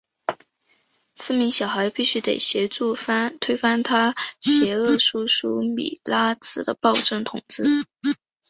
[1.13, 2.95] 四名小孩必须得协助
[3.39, 7.63] 推翻他邪恶叔叔米拉兹的暴政统治。